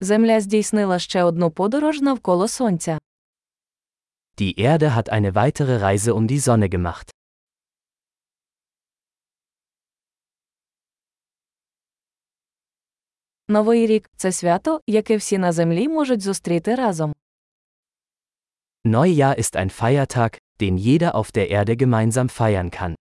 [0.00, 2.98] Земля здійснила ще одну подорож навколо Сонця.
[4.36, 7.10] Die Erde hat eine weitere Reise um die Sonne gemacht.
[13.48, 17.14] Новий рік це свято, яке всі на землі можуть зустріти разом.
[18.84, 22.94] Neujahr ist ein Feiertag, den jeder auf der Erde gemeinsam feiern kann.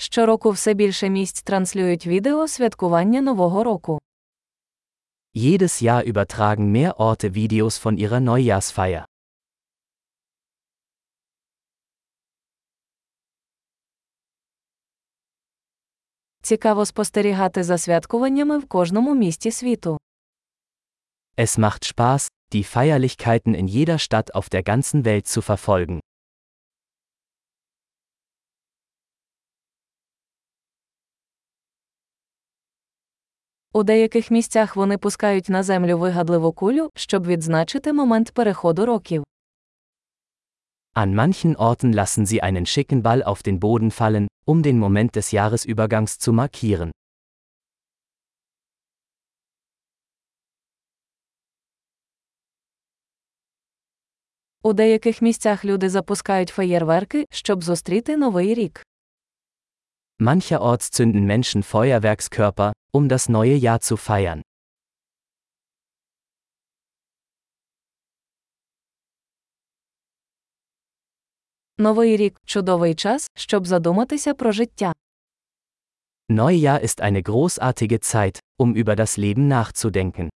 [0.00, 3.98] Щороку все більше місць транслюють відео святкування Нового року.
[5.34, 9.04] Jedes Jahr übertragen mehr Orte Videos von ihrer Neujahrsfeier.
[16.42, 19.98] Цікаво спостерігати за святкуваннями в кожному місті світу.
[21.36, 26.00] Es macht Spaß, die Feierlichkeiten in jeder Stadt auf der ganzen Welt zu verfolgen.
[33.73, 39.23] У деяких місцях вони пускають на землю вигадливу кулю, щоб відзначити момент переходу років.
[40.95, 45.15] An manchen Orten lassen sie einen schicken Ball auf den Boden fallen, um den Moment
[45.15, 46.91] des Jahresübergangs zu markieren.
[54.63, 58.85] У деяких місцях люди запускають феєрверки, щоб зустріти новий рік.
[60.20, 64.42] Mancherorts zünden Menschen Feuerwerkskörper, um das neue Jahr zu feiern.
[71.78, 74.92] Новий рік чудовий час, щоб задуматися про життя.
[76.28, 80.28] Neujahr ist eine großartige Zeit, um über das Leben nachzudenken.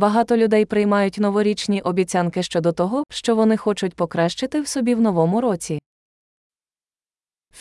[0.00, 5.40] Багато людей приймають новорічні обіцянки щодо того, що вони хочуть покращити в собі в новому
[5.40, 5.78] році.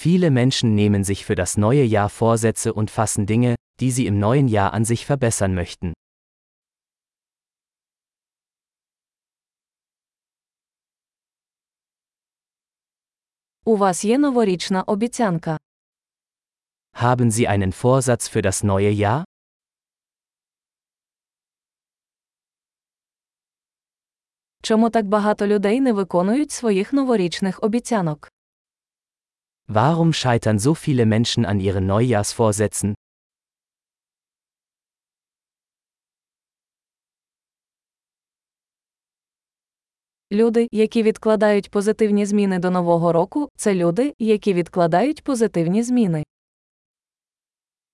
[0.06, 4.20] Viele Menschen nehmen sich für das neue Jahr Vorsätze und fassen Dinge, die sie im
[4.20, 5.94] neuen Jahr an sich verbessern möchten.
[13.66, 15.58] У вас є новорічна обіцянка.
[16.94, 19.29] Haben Sie einen Vorsatz für das neue Jahr?
[24.70, 28.32] Чому так багато людей не виконують своїх новорічних обіцянок?
[29.68, 32.96] Warum scheitern so viele Menschen an ihren Neujahrsvorsätzen?
[40.32, 46.24] Люди, які відкладають позитивні зміни до нового року, це люди, які відкладають позитивні зміни.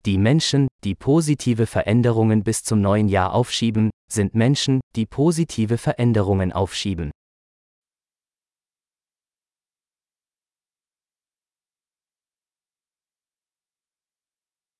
[0.05, 6.52] Die Menschen, die positive Veränderungen bis zum neuen Jahr aufschieben, sind Menschen, die positive Veränderungen
[6.52, 7.10] aufschieben.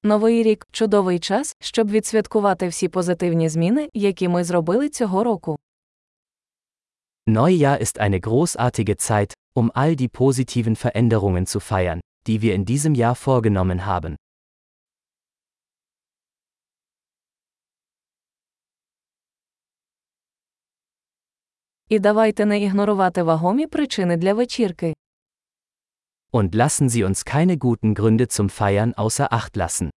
[0.02, 5.58] Новий рік чудовий час, щоб відсвяткувати всі позитивні зміни, які ми зробили цього року.
[7.26, 12.64] Neujahr ist eine großartige Zeit, um all die positiven Veränderungen zu feiern, die wir in
[12.64, 14.16] diesem Jahr vorgenommen haben.
[21.88, 24.94] І давайте не ігнорувати вагомі причини для вечірки.
[26.32, 29.90] Und lassen Sie uns keine guten Gründe zum Feiern außer Acht lassen.